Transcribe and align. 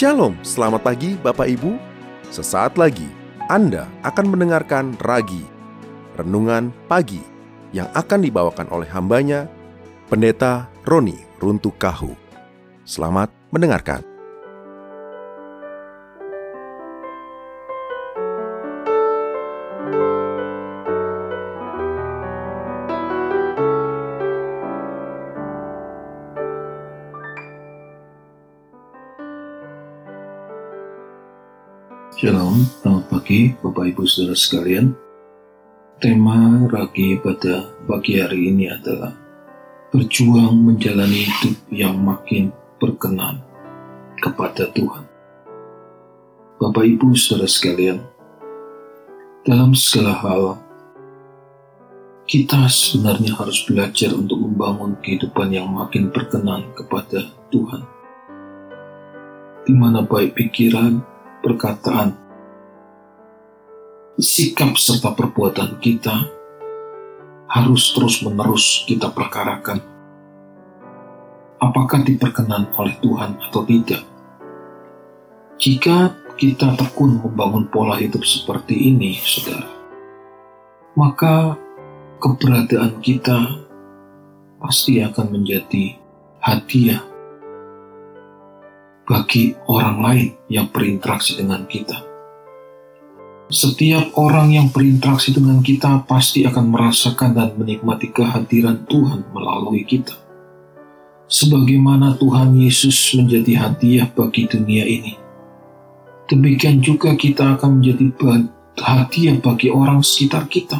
Shalom, 0.00 0.32
selamat 0.40 0.80
pagi 0.80 1.12
Bapak 1.20 1.44
Ibu. 1.44 1.76
Sesaat 2.32 2.80
lagi 2.80 3.04
Anda 3.52 3.84
akan 4.00 4.32
mendengarkan 4.32 4.96
Ragi, 4.96 5.44
Renungan 6.16 6.72
Pagi 6.88 7.20
yang 7.76 7.84
akan 7.92 8.24
dibawakan 8.24 8.64
oleh 8.72 8.88
hambanya, 8.88 9.44
Pendeta 10.08 10.72
Roni 10.88 11.20
Runtuh 11.36 11.76
Kahu. 11.76 12.16
Selamat 12.88 13.28
mendengarkan. 13.52 14.09
Shalom, 32.20 32.68
selamat 32.84 33.04
pagi 33.08 33.48
Bapak 33.64 33.96
Ibu 33.96 34.04
Saudara 34.04 34.36
sekalian. 34.36 34.92
Tema 36.04 36.68
ragi 36.68 37.16
pada 37.16 37.72
pagi 37.88 38.20
hari 38.20 38.52
ini 38.52 38.68
adalah 38.68 39.16
berjuang 39.88 40.52
menjalani 40.52 41.24
hidup 41.24 41.56
yang 41.72 41.96
makin 41.96 42.52
berkenan 42.76 43.40
kepada 44.20 44.68
Tuhan. 44.68 45.08
Bapak 46.60 46.84
Ibu 46.92 47.16
Saudara 47.16 47.48
sekalian, 47.48 48.04
dalam 49.40 49.72
segala 49.72 50.12
hal 50.20 50.60
kita 52.28 52.68
sebenarnya 52.68 53.32
harus 53.32 53.64
belajar 53.64 54.12
untuk 54.12 54.44
membangun 54.44 54.92
kehidupan 55.00 55.56
yang 55.56 55.72
makin 55.72 56.12
berkenan 56.12 56.68
kepada 56.76 57.32
Tuhan. 57.48 57.80
Di 59.64 59.72
mana 59.72 60.04
baik 60.04 60.36
pikiran, 60.36 61.00
perkataan, 61.40 62.14
sikap 64.20 64.76
serta 64.76 65.16
perbuatan 65.16 65.80
kita 65.80 66.28
harus 67.50 67.90
terus-menerus 67.96 68.86
kita 68.86 69.10
perkarakan. 69.10 69.82
Apakah 71.60 72.00
diperkenan 72.00 72.72
oleh 72.76 72.96
Tuhan 73.04 73.36
atau 73.50 73.60
tidak? 73.68 74.00
Jika 75.60 76.16
kita 76.40 76.72
tekun 76.72 77.20
membangun 77.20 77.68
pola 77.68 78.00
hidup 78.00 78.24
seperti 78.24 78.88
ini, 78.88 79.20
saudara, 79.20 79.68
maka 80.96 81.60
keberadaan 82.16 82.96
kita 83.04 83.60
pasti 84.56 85.04
akan 85.04 85.36
menjadi 85.36 86.00
hadiah 86.40 87.09
bagi 89.10 89.58
orang 89.66 89.98
lain 89.98 90.30
yang 90.46 90.70
berinteraksi 90.70 91.34
dengan 91.34 91.66
kita. 91.66 91.98
Setiap 93.50 94.14
orang 94.14 94.54
yang 94.54 94.70
berinteraksi 94.70 95.34
dengan 95.34 95.58
kita 95.58 96.06
pasti 96.06 96.46
akan 96.46 96.70
merasakan 96.70 97.34
dan 97.34 97.58
menikmati 97.58 98.14
kehadiran 98.14 98.86
Tuhan 98.86 99.26
melalui 99.34 99.82
kita. 99.82 100.14
Sebagaimana 101.26 102.14
Tuhan 102.22 102.54
Yesus 102.54 102.94
menjadi 103.18 103.66
hadiah 103.66 104.06
bagi 104.06 104.46
dunia 104.46 104.86
ini, 104.86 105.18
demikian 106.30 106.78
juga 106.78 107.18
kita 107.18 107.58
akan 107.58 107.82
menjadi 107.82 108.06
hadiah 108.78 109.34
bagi 109.42 109.74
orang 109.74 110.06
sekitar 110.06 110.46
kita. 110.46 110.78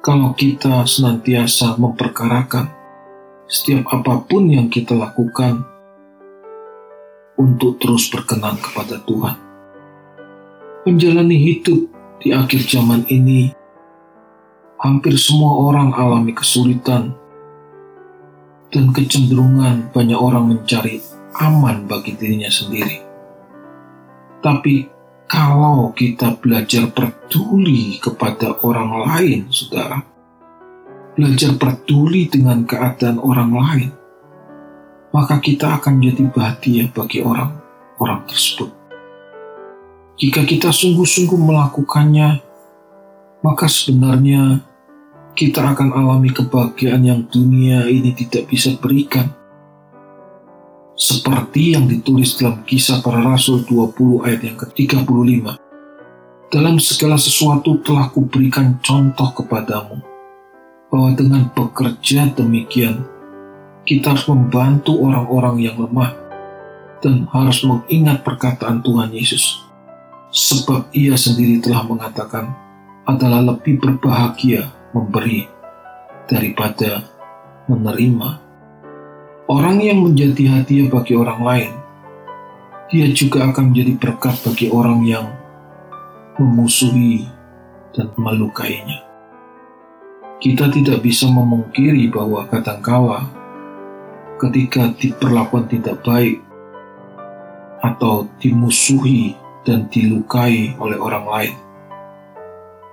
Kalau 0.00 0.32
kita 0.32 0.88
senantiasa 0.88 1.76
memperkarakan 1.76 2.72
setiap 3.44 3.92
apa 3.92 4.24
pun 4.24 4.48
yang 4.48 4.72
kita 4.72 4.96
lakukan 4.96 5.77
untuk 7.38 7.78
terus 7.78 8.10
berkenan 8.10 8.58
kepada 8.58 8.98
Tuhan. 9.06 9.36
Menjalani 10.84 11.38
hidup 11.38 11.80
di 12.18 12.34
akhir 12.34 12.66
zaman 12.66 13.06
ini, 13.06 13.54
hampir 14.82 15.14
semua 15.14 15.62
orang 15.70 15.94
alami 15.94 16.34
kesulitan 16.34 17.14
dan 18.68 18.92
kecenderungan 18.92 19.88
banyak 19.94 20.18
orang 20.18 20.50
mencari 20.50 21.00
aman 21.38 21.86
bagi 21.86 22.18
dirinya 22.18 22.50
sendiri. 22.50 23.00
Tapi 24.38 24.86
kalau 25.28 25.92
kita 25.92 26.38
belajar 26.40 26.88
peduli 26.90 28.00
kepada 28.00 28.58
orang 28.64 29.04
lain, 29.04 29.40
saudara, 29.52 30.00
belajar 31.18 31.58
peduli 31.58 32.30
dengan 32.30 32.64
keadaan 32.64 33.18
orang 33.20 33.50
lain, 33.52 33.90
maka 35.18 35.42
kita 35.42 35.82
akan 35.82 35.98
menjadi 35.98 36.30
bahagia 36.30 36.84
bagi 36.94 37.26
orang-orang 37.26 38.22
tersebut. 38.30 38.70
Jika 40.14 40.46
kita 40.46 40.70
sungguh-sungguh 40.70 41.34
melakukannya, 41.34 42.38
maka 43.42 43.66
sebenarnya 43.66 44.62
kita 45.34 45.74
akan 45.74 45.90
alami 45.90 46.30
kebahagiaan 46.30 47.02
yang 47.02 47.26
dunia 47.26 47.90
ini 47.90 48.14
tidak 48.14 48.46
bisa 48.46 48.78
berikan. 48.78 49.34
Seperti 50.94 51.74
yang 51.74 51.90
ditulis 51.90 52.38
dalam 52.38 52.62
kisah 52.62 53.02
para 53.02 53.18
rasul 53.18 53.66
20 53.66 54.22
ayat 54.22 54.40
yang 54.46 54.54
ke-35. 54.54 55.58
Dalam 56.54 56.78
segala 56.78 57.18
sesuatu 57.18 57.82
telah 57.82 58.06
kuberikan 58.14 58.78
contoh 58.82 59.34
kepadamu, 59.34 59.98
bahwa 60.94 61.10
dengan 61.18 61.50
bekerja 61.50 62.30
demikian, 62.34 63.17
kita 63.88 64.12
harus 64.12 64.28
membantu 64.28 65.00
orang-orang 65.00 65.64
yang 65.64 65.80
lemah 65.80 66.12
dan 67.00 67.24
harus 67.32 67.64
mengingat 67.64 68.20
perkataan 68.20 68.84
Tuhan 68.84 69.08
Yesus. 69.16 69.64
Sebab 70.28 70.92
ia 70.92 71.16
sendiri 71.16 71.56
telah 71.64 71.88
mengatakan 71.88 72.52
adalah 73.08 73.40
lebih 73.40 73.80
berbahagia 73.80 74.68
memberi 74.92 75.48
daripada 76.28 77.00
menerima. 77.64 78.44
Orang 79.48 79.80
yang 79.80 80.04
menjadi 80.04 80.60
hadiah 80.60 80.92
bagi 80.92 81.16
orang 81.16 81.40
lain, 81.40 81.72
dia 82.92 83.08
juga 83.08 83.48
akan 83.48 83.72
menjadi 83.72 83.96
berkat 83.96 84.36
bagi 84.44 84.68
orang 84.68 85.00
yang 85.08 85.32
memusuhi 86.36 87.24
dan 87.96 88.12
melukainya. 88.20 89.00
Kita 90.44 90.68
tidak 90.68 91.00
bisa 91.00 91.24
memungkiri 91.32 92.12
bahwa 92.12 92.44
kadangkala 92.52 93.38
ketika 94.38 94.94
diperlakukan 94.94 95.66
tidak 95.66 95.98
baik 96.06 96.38
atau 97.82 98.30
dimusuhi 98.38 99.34
dan 99.66 99.90
dilukai 99.90 100.78
oleh 100.78 100.98
orang 100.98 101.26
lain, 101.26 101.54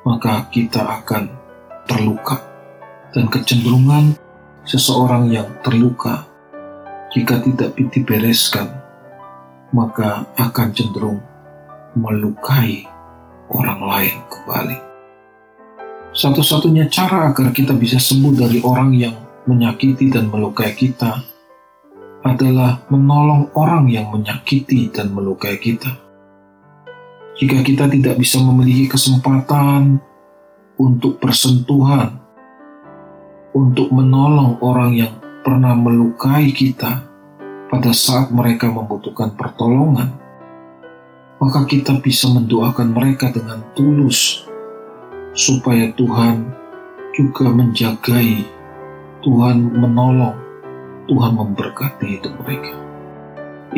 maka 0.04 0.50
kita 0.50 0.82
akan 0.82 1.30
terluka. 1.86 2.42
Dan 3.14 3.32
kecenderungan 3.32 4.18
seseorang 4.68 5.32
yang 5.32 5.48
terluka 5.64 6.28
jika 7.16 7.40
tidak 7.40 7.72
dibereskan, 7.78 8.68
maka 9.72 10.28
akan 10.36 10.68
cenderung 10.76 11.24
melukai 11.96 12.84
orang 13.48 13.80
lain 13.80 14.16
kembali. 14.28 14.78
Satu-satunya 16.12 16.92
cara 16.92 17.32
agar 17.32 17.56
kita 17.56 17.72
bisa 17.72 17.96
sembuh 17.96 18.34
dari 18.36 18.60
orang 18.64 18.92
yang 18.96 19.16
menyakiti 19.48 20.12
dan 20.12 20.28
melukai 20.28 20.76
kita 20.76 21.35
adalah 22.26 22.82
menolong 22.90 23.54
orang 23.54 23.86
yang 23.86 24.10
menyakiti 24.10 24.90
dan 24.90 25.14
melukai 25.14 25.62
kita. 25.62 25.94
Jika 27.38 27.62
kita 27.62 27.86
tidak 27.86 28.18
bisa 28.18 28.42
memiliki 28.42 28.90
kesempatan 28.90 30.02
untuk 30.82 31.22
bersentuhan, 31.22 32.18
untuk 33.54 33.94
menolong 33.94 34.58
orang 34.66 34.98
yang 34.98 35.14
pernah 35.46 35.78
melukai 35.78 36.50
kita 36.50 37.06
pada 37.70 37.92
saat 37.94 38.34
mereka 38.34 38.74
membutuhkan 38.74 39.38
pertolongan, 39.38 40.18
maka 41.38 41.62
kita 41.70 42.02
bisa 42.02 42.26
mendoakan 42.34 42.90
mereka 42.90 43.30
dengan 43.30 43.62
tulus, 43.78 44.50
supaya 45.36 45.92
Tuhan 45.94 46.48
juga 47.14 47.52
menjagai, 47.52 48.48
Tuhan 49.22 49.58
menolong, 49.76 50.45
Tuhan 51.06 51.38
memberkati 51.38 52.18
hidup 52.18 52.34
mereka. 52.42 52.74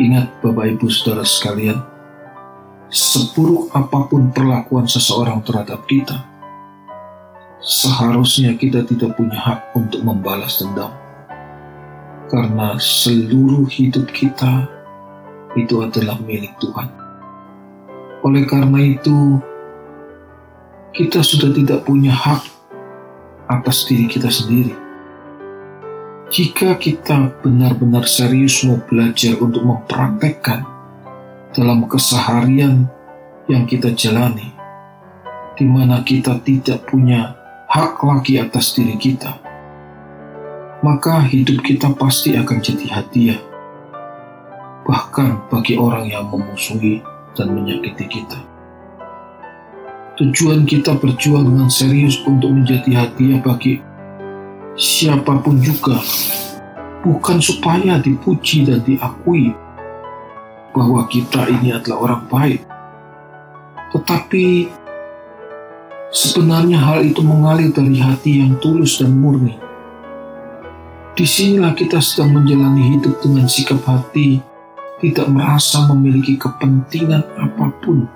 Ingat 0.00 0.40
Bapak 0.40 0.78
Ibu 0.78 0.88
Saudara 0.88 1.26
sekalian, 1.28 1.76
seburuk 2.88 3.68
apa 3.76 4.08
pun 4.08 4.32
perlakuan 4.32 4.88
seseorang 4.88 5.44
terhadap 5.44 5.84
kita, 5.84 6.24
seharusnya 7.60 8.56
kita 8.56 8.80
tidak 8.88 9.12
punya 9.18 9.36
hak 9.36 9.76
untuk 9.76 10.00
membalas 10.00 10.56
dendam. 10.56 10.88
Karena 12.32 12.76
seluruh 12.80 13.68
hidup 13.68 14.08
kita 14.12 14.68
itu 15.56 15.84
adalah 15.84 16.16
milik 16.24 16.56
Tuhan. 16.60 16.88
Oleh 18.24 18.44
karena 18.48 18.80
itu, 18.84 19.40
kita 20.96 21.20
sudah 21.20 21.52
tidak 21.52 21.84
punya 21.84 22.12
hak 22.12 22.40
atas 23.48 23.88
diri 23.88 24.04
kita 24.08 24.28
sendiri 24.28 24.87
jika 26.28 26.76
kita 26.76 27.32
benar-benar 27.40 28.04
serius 28.04 28.60
mau 28.68 28.76
belajar 28.84 29.40
untuk 29.40 29.64
mempraktekkan 29.64 30.60
dalam 31.56 31.88
keseharian 31.88 32.84
yang 33.48 33.64
kita 33.64 33.96
jalani, 33.96 34.52
di 35.56 35.64
mana 35.64 36.04
kita 36.04 36.36
tidak 36.44 36.84
punya 36.84 37.32
hak 37.72 38.04
lagi 38.04 38.36
atas 38.36 38.76
diri 38.76 39.00
kita, 39.00 39.40
maka 40.84 41.24
hidup 41.24 41.64
kita 41.64 41.96
pasti 41.96 42.36
akan 42.36 42.60
jadi 42.60 42.86
hadiah, 42.92 43.40
bahkan 44.84 45.40
bagi 45.48 45.80
orang 45.80 46.12
yang 46.12 46.28
memusuhi 46.28 47.00
dan 47.32 47.56
menyakiti 47.56 48.04
kita. 48.04 48.36
Tujuan 50.20 50.68
kita 50.68 50.92
berjuang 51.00 51.56
dengan 51.56 51.72
serius 51.72 52.20
untuk 52.28 52.52
menjadi 52.52 53.08
hadiah 53.08 53.40
bagi 53.40 53.87
siapa 54.78 55.42
pun 55.42 55.58
juga, 55.58 55.98
bukan 57.02 57.42
supaya 57.42 57.98
dipuji 57.98 58.62
dan 58.62 58.78
diakui 58.86 59.50
bahwa 60.70 61.02
kita 61.10 61.50
ini 61.50 61.74
adalah 61.74 61.98
orang 62.06 62.22
baik, 62.30 62.62
tetapi 63.90 64.70
sebenarnya 66.14 66.78
hal 66.78 67.02
itu 67.02 67.18
mengalir 67.26 67.74
dari 67.74 67.98
hati 67.98 68.38
yang 68.38 68.54
tulus 68.62 69.02
dan 69.02 69.18
murni. 69.18 69.58
Di 71.18 71.26
sinilah 71.26 71.74
kita 71.74 71.98
sedang 71.98 72.38
menjalani 72.38 72.94
hidup 72.94 73.18
dengan 73.18 73.50
sikap 73.50 73.82
hati 73.82 74.38
tidak 75.02 75.26
merasa 75.26 75.82
memiliki 75.90 76.38
kepentingan 76.38 77.26
apa 77.34 77.74
pun 77.82 78.06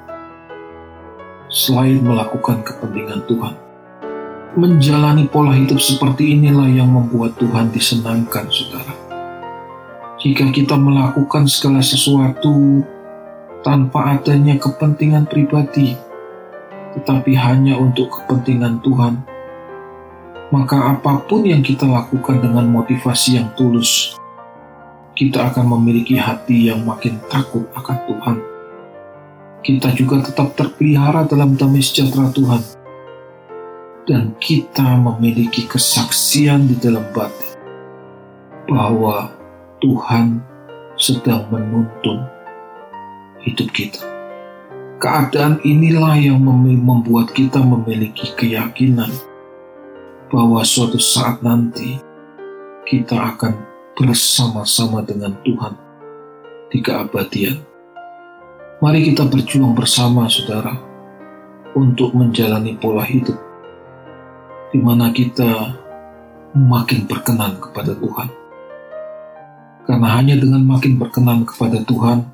selain 1.50 1.98
melakukan 1.98 2.62
kepentingan 2.62 3.26
Tuhan. 3.26 3.61
Menjalani 4.52 5.32
pola 5.32 5.56
hidup 5.56 5.80
seperti 5.80 6.36
inilah 6.36 6.68
yang 6.68 6.92
membuat 6.92 7.40
Tuhan 7.40 7.72
disenangkan, 7.72 8.52
saudara. 8.52 8.92
Jika 10.20 10.52
kita 10.52 10.76
melakukan 10.76 11.48
segala 11.48 11.80
sesuatu 11.80 12.84
tanpa 13.64 14.12
adanya 14.12 14.60
kepentingan 14.60 15.24
pribadi, 15.24 15.96
tetapi 16.92 17.32
hanya 17.32 17.80
untuk 17.80 18.12
kepentingan 18.12 18.84
Tuhan, 18.84 19.24
maka 20.52 21.00
apa 21.00 21.24
pun 21.24 21.48
yang 21.48 21.64
kita 21.64 21.88
lakukan 21.88 22.44
dengan 22.44 22.68
motivasi 22.68 23.40
yang 23.40 23.48
tulus, 23.56 24.20
kita 25.16 25.48
akan 25.48 25.80
memiliki 25.80 26.20
hati 26.20 26.68
yang 26.68 26.84
makin 26.84 27.16
takut 27.32 27.64
akan 27.72 27.98
Tuhan 28.04 28.36
kita 29.62 29.94
juga 29.94 30.18
tetap 30.18 30.58
terpelihara 30.58 31.22
dalam 31.22 31.54
damai 31.54 31.86
sejahtera 31.86 32.34
Tuhan. 32.34 32.81
Dan 34.02 34.34
kita 34.42 34.98
memiliki 34.98 35.62
kesaksian 35.70 36.66
di 36.66 36.74
dalam 36.74 37.06
batin 37.14 37.54
bahwa 38.66 39.30
Tuhan 39.78 40.42
sedang 40.98 41.46
menuntun 41.54 42.26
hidup 43.46 43.70
kita. 43.70 44.02
Keadaan 44.98 45.62
inilah 45.62 46.18
yang 46.18 46.42
membuat 46.42 47.30
kita 47.34 47.62
memiliki 47.62 48.34
keyakinan 48.38 49.10
bahwa 50.30 50.62
suatu 50.62 50.98
saat 50.98 51.42
nanti 51.42 51.98
kita 52.86 53.18
akan 53.18 53.54
bersama-sama 53.98 55.02
dengan 55.06 55.34
Tuhan 55.46 55.74
di 56.74 56.78
keabadian. 56.82 57.58
Mari 58.82 59.14
kita 59.14 59.30
berjuang 59.30 59.78
bersama, 59.78 60.26
saudara, 60.26 60.74
untuk 61.78 62.14
menjalani 62.18 62.74
pola 62.78 63.06
hidup 63.06 63.51
di 64.72 64.80
mana 64.80 65.12
kita 65.12 65.76
makin 66.56 67.04
berkenan 67.04 67.60
kepada 67.60 67.92
Tuhan. 67.92 68.28
Karena 69.84 70.08
hanya 70.16 70.34
dengan 70.40 70.64
makin 70.64 70.96
berkenan 70.96 71.44
kepada 71.44 71.84
Tuhan, 71.84 72.24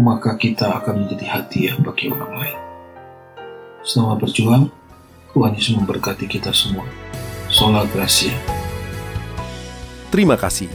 maka 0.00 0.40
kita 0.40 0.80
akan 0.80 1.04
menjadi 1.04 1.26
hadiah 1.28 1.76
bagi 1.84 2.08
orang 2.08 2.32
lain. 2.40 2.58
Selamat 3.84 4.24
berjuang, 4.24 4.72
Tuhan 5.36 5.52
Yesus 5.52 5.76
memberkati 5.76 6.24
kita 6.24 6.48
semua. 6.56 6.88
Sola 7.52 7.84
Gracia. 7.92 8.32
Terima 10.08 10.40
kasih. 10.40 10.72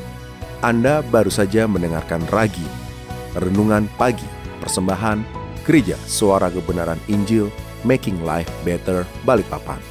Anda 0.61 1.01
baru 1.01 1.33
saja 1.33 1.65
mendengarkan 1.65 2.21
Ragi 2.29 2.63
Renungan 3.33 3.89
Pagi, 3.97 4.27
persembahan 4.61 5.25
Gereja 5.65 5.97
Suara 6.05 6.53
Kebenaran 6.53 7.01
Injil, 7.09 7.49
Making 7.81 8.21
Life 8.21 8.51
Better, 8.61 9.07
Balikpapan. 9.25 9.90